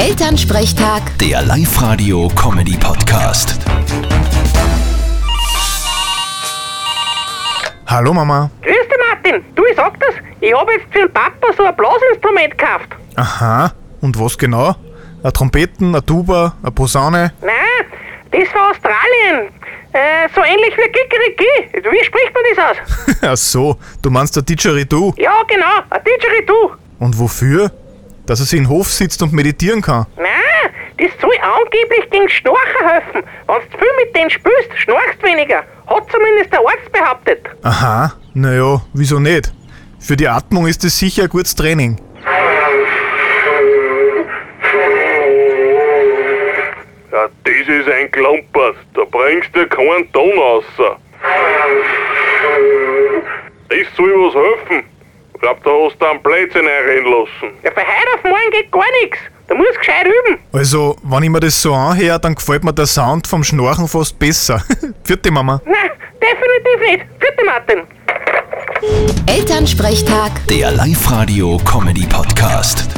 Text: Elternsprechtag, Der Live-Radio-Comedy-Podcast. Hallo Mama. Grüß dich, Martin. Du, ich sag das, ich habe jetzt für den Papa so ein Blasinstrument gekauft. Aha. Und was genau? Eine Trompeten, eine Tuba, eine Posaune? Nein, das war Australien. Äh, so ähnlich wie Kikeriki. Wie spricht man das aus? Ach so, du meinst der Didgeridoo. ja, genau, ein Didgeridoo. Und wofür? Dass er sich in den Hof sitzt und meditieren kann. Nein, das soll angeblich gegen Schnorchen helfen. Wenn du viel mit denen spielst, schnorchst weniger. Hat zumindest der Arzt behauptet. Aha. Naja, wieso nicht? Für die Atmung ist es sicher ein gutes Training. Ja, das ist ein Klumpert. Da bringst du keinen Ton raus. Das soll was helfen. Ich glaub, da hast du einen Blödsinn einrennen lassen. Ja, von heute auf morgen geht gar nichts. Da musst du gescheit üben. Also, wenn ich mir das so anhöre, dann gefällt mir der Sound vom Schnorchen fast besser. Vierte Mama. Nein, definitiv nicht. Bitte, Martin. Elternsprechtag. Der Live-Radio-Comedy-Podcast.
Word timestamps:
Elternsprechtag, 0.00 1.02
Der 1.18 1.42
Live-Radio-Comedy-Podcast. 1.42 3.58
Hallo 7.86 8.14
Mama. 8.14 8.50
Grüß 8.62 8.72
dich, 8.72 8.88
Martin. 9.10 9.44
Du, 9.54 9.62
ich 9.66 9.76
sag 9.76 10.00
das, 10.00 10.14
ich 10.40 10.54
habe 10.54 10.72
jetzt 10.72 10.86
für 10.90 11.00
den 11.00 11.12
Papa 11.12 11.48
so 11.54 11.64
ein 11.64 11.76
Blasinstrument 11.76 12.56
gekauft. 12.56 12.88
Aha. 13.16 13.74
Und 14.00 14.18
was 14.18 14.38
genau? 14.38 14.74
Eine 15.22 15.34
Trompeten, 15.34 15.88
eine 15.88 16.02
Tuba, 16.02 16.54
eine 16.62 16.72
Posaune? 16.72 17.34
Nein, 17.42 17.84
das 18.30 18.48
war 18.54 18.70
Australien. 18.70 19.50
Äh, 19.92 20.28
so 20.34 20.40
ähnlich 20.40 20.74
wie 20.78 20.88
Kikeriki. 20.92 21.44
Wie 21.90 22.02
spricht 22.06 22.32
man 22.32 22.42
das 22.56 22.70
aus? 22.70 22.76
Ach 23.32 23.36
so, 23.36 23.76
du 24.00 24.08
meinst 24.08 24.34
der 24.34 24.44
Didgeridoo. 24.44 25.12
ja, 25.18 25.42
genau, 25.46 25.82
ein 25.90 26.00
Didgeridoo. 26.02 26.70
Und 27.00 27.18
wofür? 27.18 27.70
Dass 28.30 28.38
er 28.38 28.46
sich 28.46 28.58
in 28.60 28.66
den 28.66 28.70
Hof 28.70 28.86
sitzt 28.86 29.20
und 29.22 29.32
meditieren 29.32 29.82
kann. 29.82 30.06
Nein, 30.16 30.70
das 30.98 31.10
soll 31.20 31.34
angeblich 31.42 32.08
gegen 32.12 32.28
Schnorchen 32.28 32.88
helfen. 32.88 33.24
Wenn 33.48 33.56
du 33.56 33.76
viel 33.76 33.88
mit 34.04 34.14
denen 34.14 34.30
spielst, 34.30 34.70
schnorchst 34.76 35.20
weniger. 35.24 35.64
Hat 35.88 36.08
zumindest 36.12 36.52
der 36.52 36.60
Arzt 36.60 36.92
behauptet. 36.92 37.44
Aha. 37.64 38.12
Naja, 38.34 38.82
wieso 38.92 39.18
nicht? 39.18 39.52
Für 39.98 40.16
die 40.16 40.28
Atmung 40.28 40.68
ist 40.68 40.84
es 40.84 40.96
sicher 40.96 41.24
ein 41.24 41.28
gutes 41.28 41.56
Training. 41.56 42.00
Ja, 47.10 47.26
das 47.42 47.68
ist 47.68 47.88
ein 47.88 48.10
Klumpert. 48.12 48.76
Da 48.94 49.02
bringst 49.10 49.50
du 49.56 49.66
keinen 49.66 50.12
Ton 50.12 50.38
raus. 50.38 50.64
Das 53.68 53.96
soll 53.96 54.12
was 54.12 54.34
helfen. 54.34 54.89
Ich 55.40 55.42
glaub, 55.42 55.62
da 55.64 55.70
hast 55.86 55.96
du 55.98 56.04
einen 56.04 56.20
Blödsinn 56.22 56.66
einrennen 56.68 57.10
lassen. 57.10 57.54
Ja, 57.62 57.70
von 57.70 57.82
heute 57.82 58.14
auf 58.14 58.22
morgen 58.24 58.50
geht 58.52 58.70
gar 58.70 58.84
nichts. 59.00 59.16
Da 59.48 59.54
musst 59.54 59.70
du 59.72 59.78
gescheit 59.78 60.06
üben. 60.06 60.38
Also, 60.52 60.96
wenn 61.02 61.22
ich 61.22 61.30
mir 61.30 61.40
das 61.40 61.62
so 61.62 61.72
anhöre, 61.74 62.20
dann 62.20 62.34
gefällt 62.34 62.62
mir 62.62 62.74
der 62.74 62.84
Sound 62.84 63.26
vom 63.26 63.42
Schnorchen 63.42 63.88
fast 63.88 64.18
besser. 64.18 64.62
Vierte 65.04 65.30
Mama. 65.30 65.62
Nein, 65.64 65.90
definitiv 66.20 66.78
nicht. 66.90 67.06
Bitte, 67.18 67.42
Martin. 67.46 67.86
Elternsprechtag. 69.26 70.30
Der 70.50 70.72
Live-Radio-Comedy-Podcast. 70.72 72.88